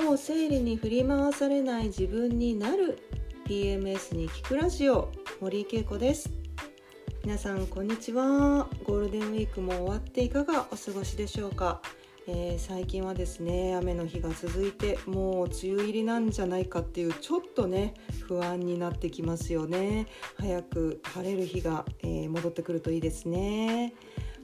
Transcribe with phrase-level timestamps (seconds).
[0.00, 3.00] もう生理に振り回されない自分になる
[3.48, 6.30] PMS に聞くラジオ森井恵子です。
[7.24, 8.68] 皆さんこんにちは。
[8.84, 11.82] ゴールデンウィークも終わっていかがお過ごしでしょうか、
[12.28, 17.94] えー、最近はですね雨の日が続いてもう梅雨入りなんじゃないかっていうちょっとね
[18.28, 20.06] 不安になってきますよね。
[20.36, 23.94] 早く晴れる日が、えー、戻ってくるといいですね。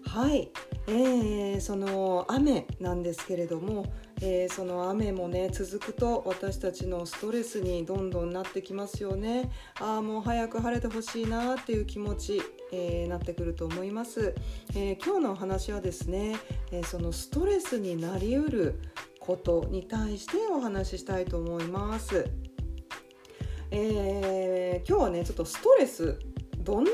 [0.07, 0.51] はい、
[0.87, 3.87] えー、その雨なんですけれども、
[4.27, 9.51] えー、その雨もね続くと私たちのストレスにどんどんなってきますよね。
[9.79, 12.43] ああもう早く晴れてほしいなっていう気持ち、
[12.73, 14.35] えー、なってくると思います、
[14.75, 16.37] え今日のお話はですね、
[16.73, 18.81] えそのストレスになりうる
[19.21, 22.27] ことに対してお話ししたいと思います、
[23.71, 26.19] え今日はねちょっとストレス
[26.65, 26.91] どんな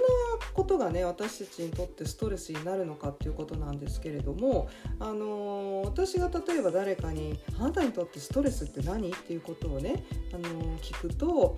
[0.53, 11.57] ことがね私たちにとってストレスになるのかっていうことなんですけれども、あのー、私が例えば誰かに「あなたにとってストレスって何?」っていうことをね、あのー、聞くと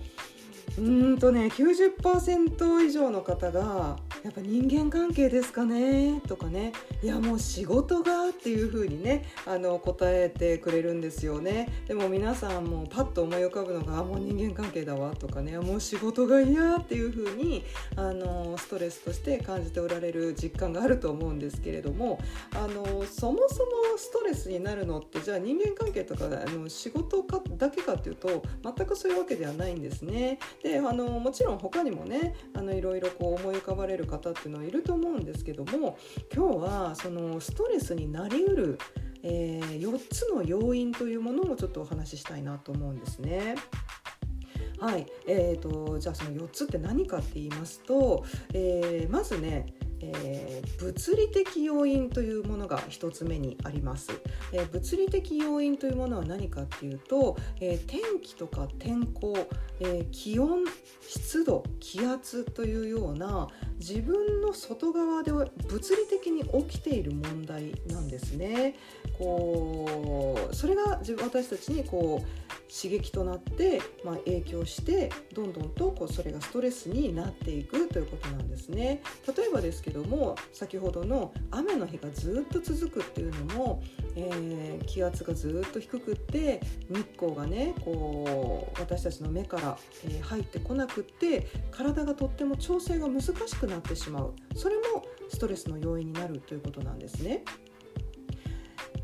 [0.77, 6.21] うんとね90%以上の方がやっぱ人間関係ですかね？
[6.27, 6.71] とかね。
[7.01, 11.83] いやもう仕事がっていう風にねあの答えてくれるんですよね。
[11.87, 15.57] でも皆さんもパッと思い浮かぶのがもう人間関係だわとかね。
[15.59, 17.65] もう仕事が嫌っていう風に
[17.97, 22.19] あのストレスとして感じておられる実感があると思うんですけれども
[22.55, 30.39] あのそもそもストレスになるのってじゃあ人間関係とかあの仕事かだけかっていうと全くそういうわけではないんですね。
[30.63, 35.97] であのもちろん他にもねあのいろいろこう思い浮かばれる方っていうのはいると思うんですけども
[36.33, 38.79] 今日はそのストレスになりうる、
[39.23, 43.55] えー、4つの要因というものをちょっとお話ししたいなと思うんですね。
[44.79, 49.67] はい、えーと、じゃあその4つって何かって言いますと、えー、まずね
[50.13, 54.11] えー、物理的要因というものが1つ目にあります、
[54.51, 59.35] えー、物理的要因というものは何かっていうと、えー、天気とか天候、
[59.79, 60.65] え気温
[61.07, 63.47] 湿度気圧というような
[63.79, 65.49] 自分の外側で物
[65.95, 68.75] 理的に起きている問題なんですね。
[69.23, 79.01] こうそれが自分私たちにこう刺激となって、まあ、影響してどんどんとこうそれがストレスになっていくということなんですね。
[79.37, 83.83] 例えばですけども先ほどの雨の日がずっと続くっていうのも、
[84.15, 97.43] えー、気圧がずっと低くって日光がねこう私たちの目から、えー、入ってこなくって体がとっても調整が難しくなってしまうそれもストレスの要因になるということなんですね。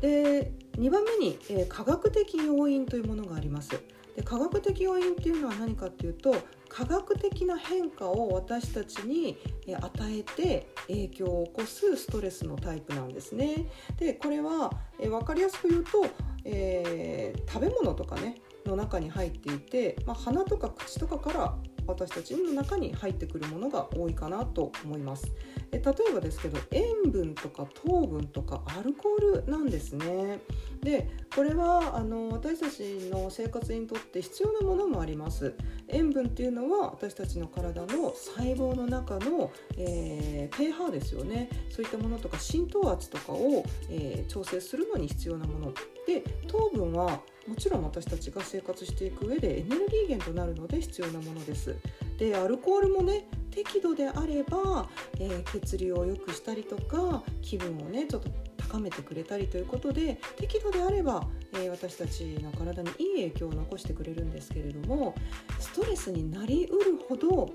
[0.00, 3.70] で2番目に、えー、科学的要因というものがあります。
[4.16, 6.34] で科学的要因っていうのは何かっていうと
[6.68, 9.36] 科学的な変化を私たちに
[9.80, 13.66] 与えて影響を起こすストレスのタイプなんですね。
[13.98, 16.06] でこれはえ分かりやすく言うと、
[16.44, 21.54] えー、食べ物とかねの中に入っていて、まあ、鼻とか口とかから
[21.90, 25.30] 私たちの中に入ってくるものが多いかなと思います。
[25.72, 30.40] え例えばですけど塩分とか糖分とかアルコールなんですね。
[30.82, 35.54] でこれはあの私たちの生活にとって必要なものもあります。
[35.88, 41.48] 塩分っていうのは私たちの体の細胞の中の、えー、pH ですよね。
[41.68, 45.72] そういったものとか浸透圧とかを、えー、調整するのに必要なもの。
[46.06, 51.76] で糖分はもちろん私たちが生活していく上でエネルギー源となるので必要なものです。
[52.18, 58.30] でアルコールもね適度であれば、えー、血流を良くしたりとか気分をねちょっと
[58.70, 65.14] 高めてくれたりということで適度であれば、えー、私たちの体にいい影響を残してくれるんですけれども
[65.58, 67.50] ストレスになりうるほど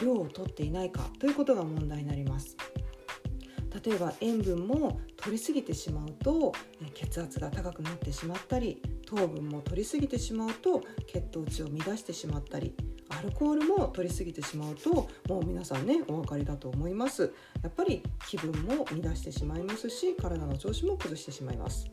[0.00, 2.56] 量をとっていないかということが問題になります。
[3.84, 6.52] 例えば塩分も取りすぎてしまうと
[6.94, 8.80] 血圧が高くなってしまったり
[9.14, 12.74] 糖分も取りすぎてしまうと血糖値を乱してしまったり
[13.08, 17.32] アルコールも取りすぎてしまうともう皆さんねお分かりだと思います。
[17.62, 21.86] やっぱり気分も乱してしまいますし体の調子も崩してしまいます。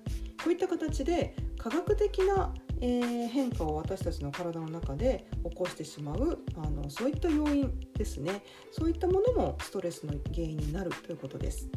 [0.44, 8.44] こういった形で科学的な、えー、変化を私たちの体の中で起こしてしまうあのそういった要因ですね。
[8.72, 11.70] そういったものもストレスの原因になるということです。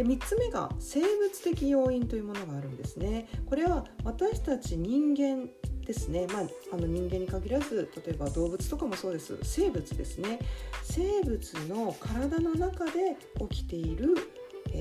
[0.00, 3.28] で3つ目が生物的要因というものがあるんですね。
[3.44, 5.46] これは私たち人間
[5.84, 6.42] ですね、まあ、
[6.72, 9.36] あの人間に限らず例えば動物とかもそうです。
[9.42, 10.38] 生物ですね。
[10.84, 13.18] 生物の体の中で
[13.50, 14.14] 起きている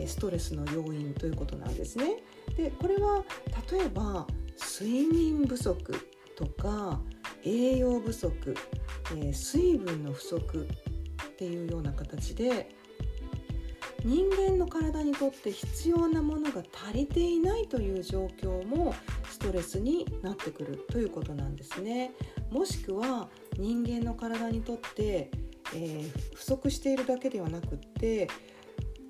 [0.07, 2.24] ストレスの要因ということなんですね。
[2.56, 3.25] でこれは
[3.69, 4.25] 例えば
[4.80, 5.94] 睡眠不足
[6.38, 7.01] とか
[7.44, 8.56] 栄養不足、
[9.18, 10.66] え、水分の不足
[11.30, 12.69] っていうような形で
[14.04, 18.94] 人間の体にとって必要なものが足りていないという状況も
[19.30, 22.12] ストレスになってくるということなんですね。
[22.51, 25.30] もしくは人間の体にとって、
[25.75, 28.28] えー、不足しているだけではなくって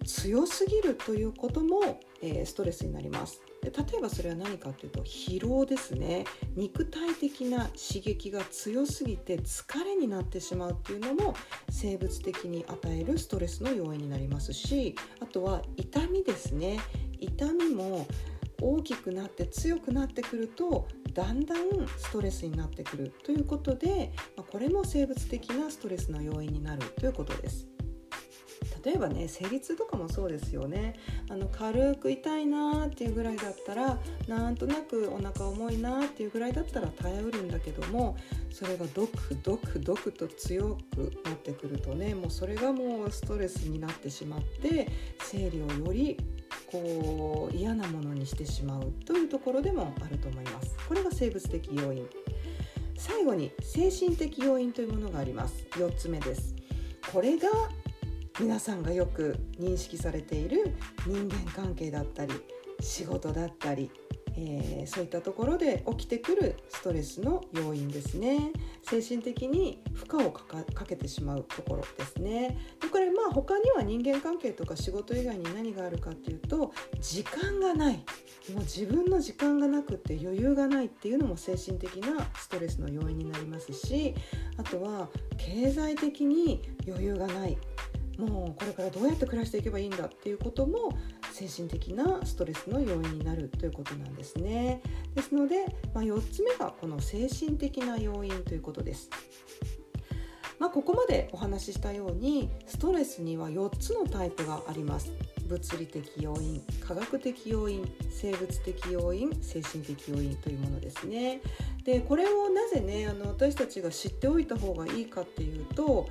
[0.09, 3.41] 強すぎるということも、えー、ストレスになります。
[3.61, 6.25] で例えばそれは何かというと疲労ですね。
[6.55, 11.35] 肉体的な刺激が強すぎて疲れになってしまうっていうのも
[11.69, 16.79] 生物的に与えるストレスの要因になりますしあとは痛みですね。
[17.19, 18.07] 痛みも
[18.59, 24.11] 大きくなって強くなってくるとだんだんストレスになってくるということで
[24.51, 27.67] これも生物的なストレスの要因になるということです。
[28.83, 30.93] 例えばね生理痛とかもそうですよね。
[31.29, 38.17] あの軽く痛いなーっていうぐらいだったらなんとなくお腹重いなーっていうぐらいだったら耐えうるんだけども
[38.51, 44.89] それがドクドクドクと強くなってくるとねもうそれがもうストレスになってしまって
[45.21, 46.17] 生理をより
[46.71, 50.75] こう嫌なものにしてしまうというところでもあると思います。
[50.87, 52.07] これが生物的要因。
[52.97, 55.65] 最後に精神的要因というものがあります。
[55.71, 56.53] 4つ目です。
[57.11, 57.47] これが
[58.39, 60.73] 皆さんがよく認識されている
[61.05, 62.33] 人間関係だったり
[62.79, 63.91] 仕事だったり、
[64.37, 68.53] えー、そういったところで起きてくるストレスの要因ですね。
[68.81, 70.45] 精神的に負荷をか
[70.85, 72.57] けてしまうところですね。
[72.81, 76.71] でこれまあ他には人間関係とか仕事以外に何があるかっていうと
[77.01, 77.95] 時間がない。
[78.53, 84.15] もう自分の時間がなくて余裕がないっていうのも精神的なストレスの要因になりますし
[84.57, 87.57] あとは経済的に余裕がない。
[88.19, 90.97] もうこれからどうやって暮らしていけばいいんだっていうことも
[91.31, 94.81] 精神的なストレスの要因になるということなんですね。
[95.15, 99.09] ですので、まあ、4つ目がこの精神的な要因ということです。
[100.59, 105.11] まあ、ここまでお話ししたようにストレスには4つのタイプがあります。
[105.47, 111.41] 物理的要因科学的要因生物的要因精神的要因というものですね。
[111.83, 116.07] でこれをなぜねあの私たちが知っておいた方がいいかっていうと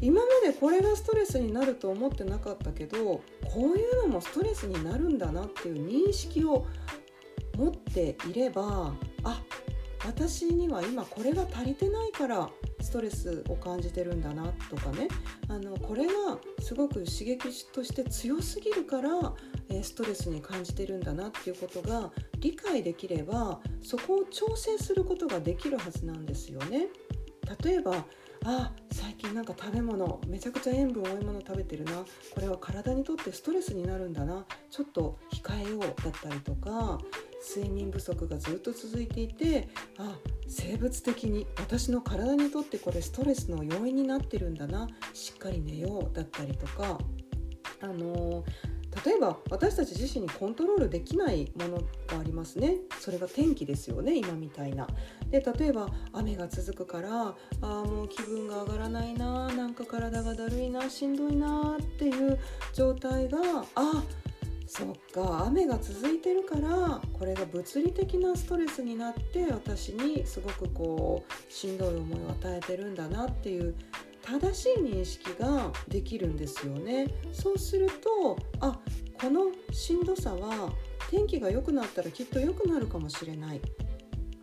[0.00, 3.22] 今までこれがストレスになると思ってなかったけどこ
[3.56, 6.66] ういうのもストレスになるんだなっていう認識を
[7.56, 9.42] 持っていればあ
[10.06, 12.48] 私には今これが足りてないから
[12.80, 15.08] ストレスを感じてるんだなとかね
[15.48, 16.12] あのこれが
[16.60, 19.34] すごく刺激として強すぎるから
[19.82, 26.86] ストレスに感じてるんだなっていうことが理解できればそこを調整することができるはずなんですよね。
[27.64, 28.04] 例えば
[28.44, 32.04] あ最近なんか食べ物めちゃくちゃ塩分多いもの食べてるな。
[32.34, 34.46] これは体にとってストレスになるんだな。
[34.70, 36.98] ちょっと控えようだったりとか
[37.56, 39.68] 睡眠不足がずっと続いていて
[39.98, 40.16] あ
[40.48, 44.88] 生物的に私の体にとってこれストレスの要因になってるんだな。
[45.12, 46.98] しっかり寝ようだったりとか。
[47.80, 51.76] あのー例えば私たち自身にコントロールできないもの
[52.06, 52.78] がありますね。
[53.00, 54.86] それが天気ですよね今みたいな。
[55.30, 62.38] で例えば雨が続くからあもう気分が上がらないななんか体がだるいなしんどいなっていう
[62.72, 63.38] 状態が
[63.74, 64.02] あ
[64.66, 73.74] そっか雨が続いてるからこれが物理的なストレスになって私にすごくこうしんどい思いを与えてるんだなっていう
[74.28, 77.06] 正しい認識ができるんですよね。
[77.32, 78.78] そうするとあ
[79.18, 80.70] このしんどさは
[81.10, 83.60] 天気が良くなったらきっと良くなるかもしれない。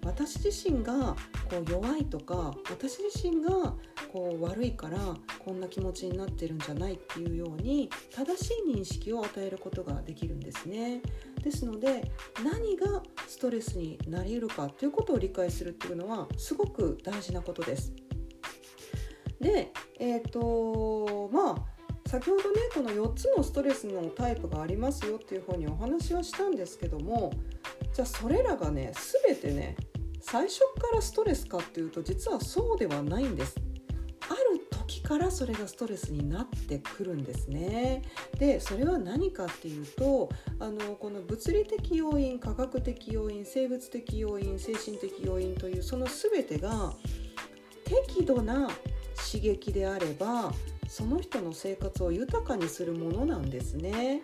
[0.03, 1.15] 私自身が
[1.49, 3.73] こう弱いとか私自身が
[4.13, 4.99] こう悪いから
[5.43, 11.01] こんな気持ちになってるんじゃないっていうように正しい認識を与えることができるんですね。
[11.43, 12.11] ですので
[12.43, 18.04] 何がストレスになりうるかということを理解するっていうのはすごく大事なことです。
[19.45, 27.31] でえっ、ー、とまあ先ほどねこの4つのストレスのタイプがありますよっていうふうにお話はしたんですけども
[27.93, 28.91] じゃあそれらがね
[29.23, 29.75] 全てね
[30.19, 33.55] 最初からストレスかっていうと実はそうではないんです。
[34.27, 38.01] ある時からそれがストレスになってくるんですね。
[38.39, 46.95] でそれは何かっていうとあのこの物理的要因科学的要因生物的要因精神的要因というその全てが
[47.83, 48.67] 適度な
[49.25, 50.53] 刺激であれば
[50.87, 54.21] その人の生活を豊かにするものなんですね。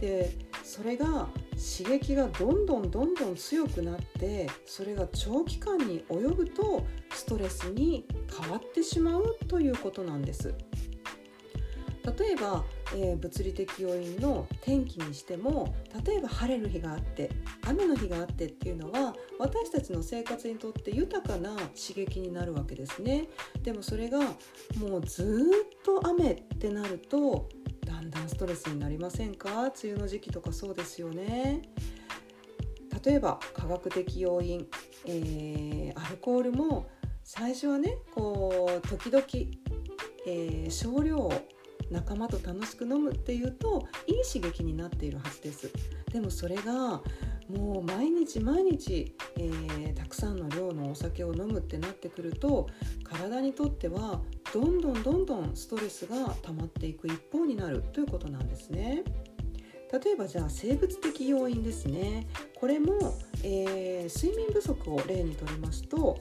[0.00, 8.06] でそれが刺激がどんどんどんどん強くなってそれが長期間に及ぶとストレスに
[8.40, 10.54] 変わってしまうということなんです。
[12.18, 17.30] 例えば、えー、物理的要因の天気にしても例えば晴れる日があって
[17.66, 23.28] 雨の日があってっていうのは私たちの生活にとって豊かな刺激になるわけですね。
[23.62, 24.20] でもそれが
[24.78, 27.48] もうずっと雨ってなると
[27.84, 29.64] だんだんストレスになりませんか？
[29.64, 31.62] 梅雨の時期とかそうですよね。
[33.04, 34.66] 例えば科学的要因、
[35.06, 36.86] えー、アルコールも
[37.22, 39.24] 最初はねこう時々、
[40.26, 41.32] えー、少量を
[41.90, 45.70] 仲間と楽しく飲むっていうといい刺激になっているはずです。
[46.10, 47.02] でもそれが
[47.48, 52.68] もう毎日毎日、えー、たくさんの量のお酒を飲むってなってくると
[53.02, 54.20] 体にとっては
[54.52, 59.02] どんどんどんどんストレスが溜まっていく一方になるということなんですね。
[59.92, 66.18] 例えばじゃあ生物的要因ですねこれも、えー、睡眠不足を例にとりますと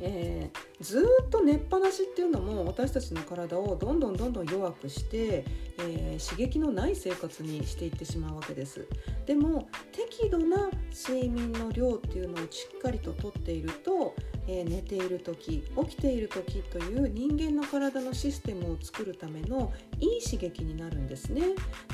[0.00, 5.44] えー、ずっと寝っぱなしっていうのも私たちの体をどんどんどんどん弱くして、
[5.78, 8.86] えー、刺激のない生活にしていってしまうわけです。
[9.26, 14.14] でも適度な睡眠の量っていうのをしっかりととっていると、
[14.46, 21.42] えー、寝ている時起きている時という人間の体のシステムを作るためのいい刺激になるんですね。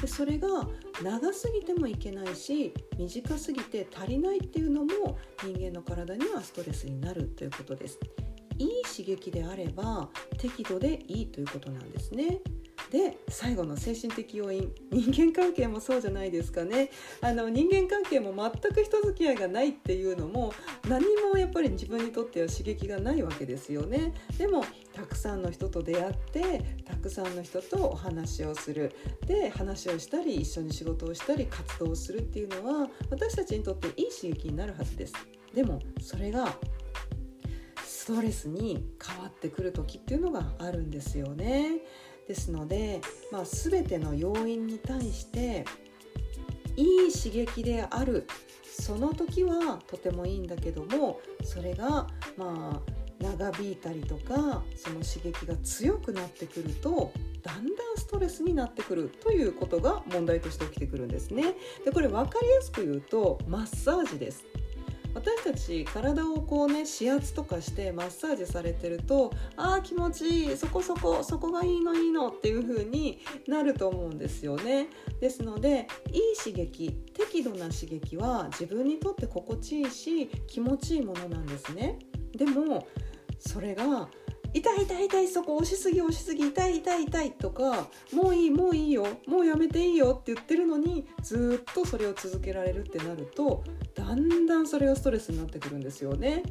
[0.00, 0.68] でそれが
[1.02, 7.98] 長すぎてもいけないし短すぎて足りないっていうのも人間の体にはストレスになるということです。
[8.58, 10.08] いい刺激であれば
[10.38, 12.40] 適度でいいということなんですね。
[12.90, 16.90] で最後の精神的要因人間関係もそうじゃないですかね。
[17.20, 20.52] あの人間関係も全く人付き合いがないっていうのも
[20.88, 24.14] 何もやっぱり自分にとっては刺激がないわけですよね。
[24.38, 28.92] でもたくさんの人と出会ってたくさんの人とお話をする。
[29.26, 35.14] で話をしたり一緒に仕事をしたり活動をするっていうのは私たちにとっていい刺激になるはずです。
[35.52, 36.56] でもそれが
[38.04, 41.80] ストレスに変わってくる時っていうのがあるんですよね。
[42.28, 43.00] ですので、
[43.32, 45.64] まあ、全ての要因に対して
[46.76, 48.26] いい刺激である
[48.62, 52.06] その時はとてもいいんだけどもそれが
[52.36, 52.92] まあ
[53.22, 57.10] 長引いたりとかその刺激が強くなってくると
[57.42, 61.54] だんだんストレスになってくるということが問題として起きてくるんですね。
[61.86, 64.44] でこれ分かりやすく言うとマッサージです。
[65.14, 74.88] 私たち体をこうね指圧とかしてマッサージされてるとああ気持ちいいそこそこそこがいいのいいのっていう風になると思うんですよね。
[75.20, 81.98] ですのでいい刺激適度な刺激は自分にとって心地いいし気持ちいいものなんですね。
[82.36, 82.86] でも
[83.38, 84.08] それが
[84.54, 96.42] 痛い痛い痛いそこ押しすぎ押しすぎ痛い痛い痛いとかもういいもういいよもうやめていいよって言ってるのにずっとそれを続けられるってなるとだんだんそれがストレスになってくるんですよね。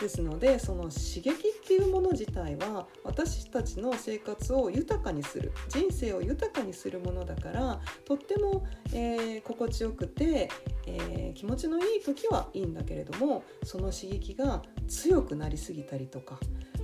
[0.00, 1.32] ですのでその刺激っ
[1.66, 10.48] ていうもの自体は私たちの生活を豊かにする人生を豊かにするものだからとっても、えー、心地よくて、
[10.86, 16.38] えー、気持ちのいい時はいいんだけれどもその刺激が強くなりすぎたりとか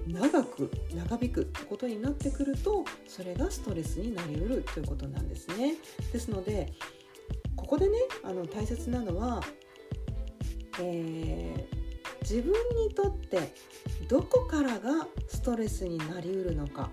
[0.06, 5.74] 長く長引くってことになってくるとそれがストレスになりうるということなんですね。
[6.12, 6.72] ですので
[7.56, 9.42] ここでねあの大切なのは
[10.80, 13.54] えー、自分にとって
[14.08, 16.90] どこからがストレスになりうるのか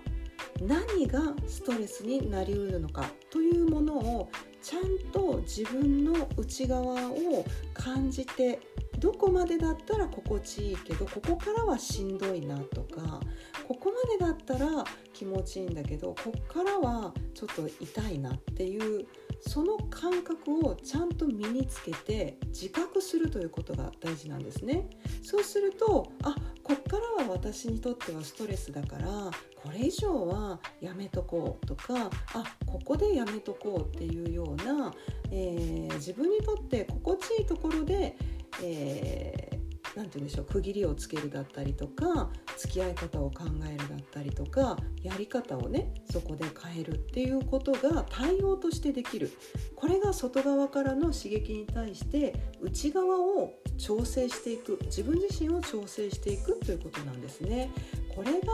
[0.60, 4.30] 何がストレスになりうるのかというものを
[4.62, 8.60] ちゃんと自分の内側を感じて
[9.02, 13.18] どこまでだったら心地いいけどここからはしんどいなとか
[13.66, 19.04] ここまでだったら気持ちいいんだけどこっからはちょっと痛いなっていう
[19.40, 24.88] その感覚をちゃんと身につけて自覚するということが大事なんですね。
[25.24, 34.94] そうするとあこっからは私にとってはストレスだからこれ以上はやめとこうとかあここでやめとこうっていうような、
[35.32, 38.16] えー、自分にとって心地いいところで、
[38.62, 39.52] えー
[39.94, 49.30] 何て言うんでしょう区切りをつけるだったりとか付き合い方を考えるだったりとかやり方をねそこで変えるっていうことが対応としてできる
[49.76, 57.70] これが外側からの刺激に対して内側を調整していく自分自身を調整していくということなんですね。
[58.14, 58.52] これが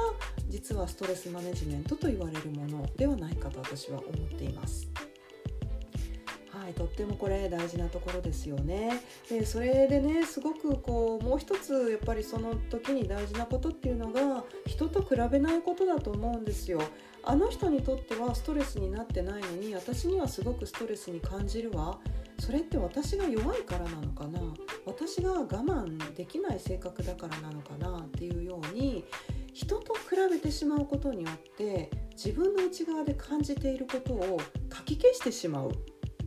[0.49, 4.89] 実はストレスマネジメントと言われるものではないかと私は思っています。
[6.69, 9.01] はい、とってもこれ大事なところですよね。
[9.31, 16.83] でそれでねすごくこうもう一つやっぱりその時に大事なことっていうのが人と比べないことだと思うんですよ。
[17.25, 21.99] あの人にとってはストレスになってないのに私にはすごくストレスに感じるわ。
[22.39, 24.39] それって私が弱いからなのかな
[24.87, 29.05] 私が我慢できない性格だからなのかなっていうように
[29.53, 35.73] 人と比べてしまうことによって自分の内側で感じていることをかき消してしまう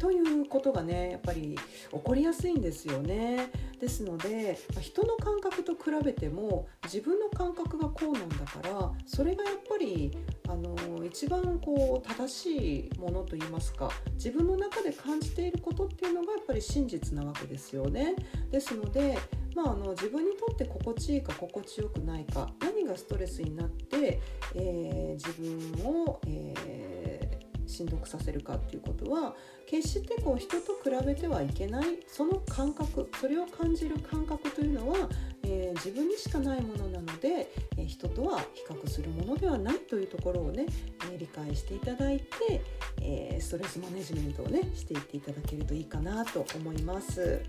[0.01, 1.55] ということがねやっぱり
[1.91, 3.51] 起こりやすいんですよね。
[3.79, 10.11] ですので人の感覚と比べても自分の感覚がこうなんだからそれがやっぱり
[10.49, 18.15] あの一番こう正しいものといいますか自分の中で感じていることっていうのがやっぱり真実なわけですよね。
[18.49, 19.19] ですので
[19.55, 24.21] まあ、あの自分にとって心地いいか心地よくないか何がストレスになって、
[24.55, 27.00] えー、自分を、えー、
[27.71, 29.33] しんどくさせるかっていうことは
[29.65, 35.09] 決してこう人と比べてはいけないその感覚それを感じる感覚というのは、
[35.43, 40.65] えー、自分にしかないものなので、え人とは比較するものではないというところをね、
[41.11, 42.61] え理解していただいて、
[43.01, 47.41] えストレスマネジメントをねしていっていただけるといいかなと思います。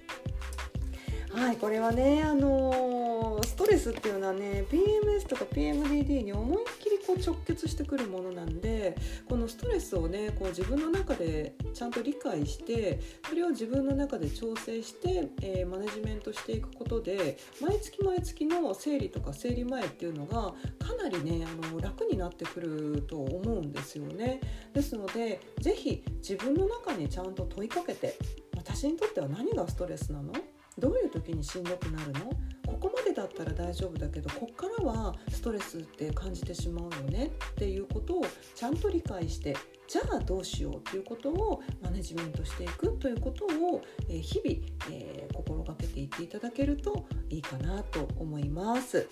[1.33, 6.67] はいこれはねあのー、ストレスっていうのはね PMS とか PMDD に思いっ
[7.06, 8.97] こう直結してくるものなんで
[9.28, 24.40] このストレスをねこう自分の中でちゃんと理解してそれを自分の中で調整して、えー、マネジメントしていくことで毎月毎月の生理とか生理前っていうのがかなりねあの楽になってくると思うんですよね。
[24.73, 28.16] ですので是非自分の中にちゃんと問いかけて
[28.56, 30.32] 私にとっては何がストレスなの？
[30.78, 32.30] どういう時にしんどくなるの？
[32.66, 39.57] ここまでだったら大丈夫だけどこっからはストレスって感じてしまうよねっていうことをちゃんと理解して
[39.88, 44.59] じゃあどうしようっていうことをマネジメントしていくということを日々、
[44.90, 49.07] えー、心がけていっていただけるといいかなと思います。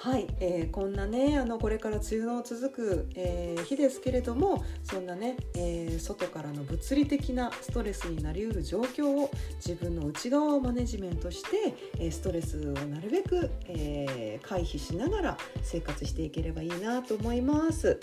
[0.00, 17.98] はい、えー、こんなねあのこれから梅雨の続く、えー、日ですけれどもそんなね、えー、外からの物理的なストレスになりうる状況を自分の内側をマネジメントして、えストレスをなるべく、え回避しながら生活していければいいなと思います。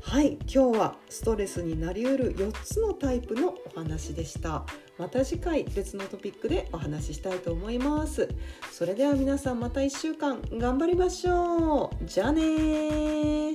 [0.00, 4.64] はい今日はストレスになりうる4つのタイプのお話でした
[4.98, 8.28] また次回別のトピックでお話ししたいと思います。
[8.72, 12.04] それでは皆さんまた1週間頑張りましょう。
[12.04, 13.54] じゃあね